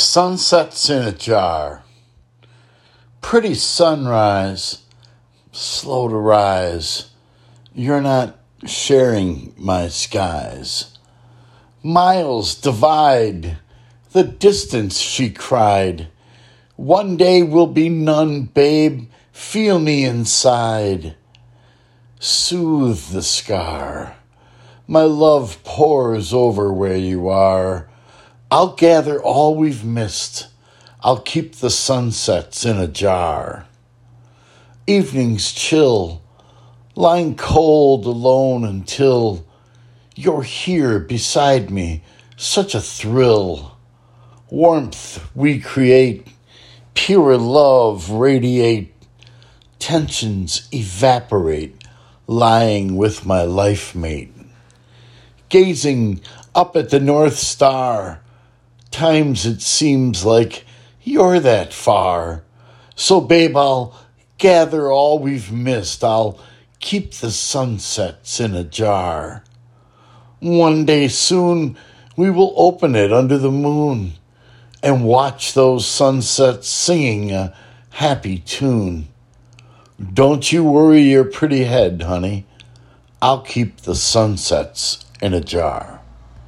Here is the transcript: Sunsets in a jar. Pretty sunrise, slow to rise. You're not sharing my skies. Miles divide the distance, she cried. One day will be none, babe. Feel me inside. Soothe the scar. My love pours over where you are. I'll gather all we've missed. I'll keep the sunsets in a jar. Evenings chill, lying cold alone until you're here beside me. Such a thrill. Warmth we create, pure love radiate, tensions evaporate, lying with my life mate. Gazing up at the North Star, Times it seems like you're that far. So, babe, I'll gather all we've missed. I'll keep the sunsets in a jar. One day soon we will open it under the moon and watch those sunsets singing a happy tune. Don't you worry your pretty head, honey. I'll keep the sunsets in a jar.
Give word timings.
Sunsets 0.00 0.88
in 0.88 1.02
a 1.02 1.12
jar. 1.12 1.84
Pretty 3.20 3.54
sunrise, 3.54 4.82
slow 5.52 6.08
to 6.08 6.16
rise. 6.16 7.10
You're 7.74 8.00
not 8.00 8.38
sharing 8.64 9.52
my 9.58 9.88
skies. 9.88 10.96
Miles 11.82 12.54
divide 12.54 13.58
the 14.12 14.24
distance, 14.24 14.98
she 14.98 15.30
cried. 15.30 16.08
One 16.76 17.18
day 17.18 17.42
will 17.42 17.66
be 17.66 17.90
none, 17.90 18.44
babe. 18.44 19.10
Feel 19.32 19.78
me 19.78 20.06
inside. 20.06 21.14
Soothe 22.18 23.10
the 23.12 23.22
scar. 23.22 24.16
My 24.88 25.02
love 25.02 25.62
pours 25.62 26.32
over 26.32 26.72
where 26.72 26.96
you 26.96 27.28
are. 27.28 27.89
I'll 28.52 28.74
gather 28.74 29.22
all 29.22 29.54
we've 29.54 29.84
missed. 29.84 30.48
I'll 31.02 31.20
keep 31.20 31.56
the 31.56 31.70
sunsets 31.70 32.64
in 32.64 32.78
a 32.78 32.88
jar. 32.88 33.66
Evenings 34.88 35.52
chill, 35.52 36.20
lying 36.96 37.36
cold 37.36 38.06
alone 38.06 38.64
until 38.64 39.46
you're 40.16 40.42
here 40.42 40.98
beside 40.98 41.70
me. 41.70 42.02
Such 42.36 42.74
a 42.74 42.80
thrill. 42.80 43.78
Warmth 44.50 45.30
we 45.32 45.60
create, 45.60 46.26
pure 46.94 47.36
love 47.36 48.10
radiate, 48.10 48.92
tensions 49.78 50.68
evaporate, 50.72 51.84
lying 52.26 52.96
with 52.96 53.24
my 53.24 53.42
life 53.42 53.94
mate. 53.94 54.34
Gazing 55.48 56.20
up 56.52 56.74
at 56.74 56.90
the 56.90 56.98
North 56.98 57.38
Star, 57.38 58.20
Times 58.90 59.46
it 59.46 59.62
seems 59.62 60.24
like 60.24 60.64
you're 61.02 61.40
that 61.40 61.72
far. 61.72 62.42
So, 62.94 63.20
babe, 63.20 63.56
I'll 63.56 63.98
gather 64.38 64.90
all 64.90 65.18
we've 65.18 65.52
missed. 65.52 66.02
I'll 66.02 66.38
keep 66.80 67.12
the 67.14 67.30
sunsets 67.30 68.40
in 68.40 68.54
a 68.54 68.64
jar. 68.64 69.44
One 70.40 70.84
day 70.84 71.08
soon 71.08 71.76
we 72.16 72.30
will 72.30 72.54
open 72.56 72.94
it 72.94 73.12
under 73.12 73.38
the 73.38 73.50
moon 73.50 74.12
and 74.82 75.04
watch 75.04 75.52
those 75.52 75.86
sunsets 75.86 76.68
singing 76.68 77.32
a 77.32 77.54
happy 77.90 78.38
tune. 78.38 79.08
Don't 80.12 80.50
you 80.50 80.64
worry 80.64 81.02
your 81.02 81.24
pretty 81.24 81.64
head, 81.64 82.02
honey. 82.02 82.46
I'll 83.20 83.42
keep 83.42 83.82
the 83.82 83.94
sunsets 83.94 85.04
in 85.20 85.34
a 85.34 85.40
jar. 85.42 85.99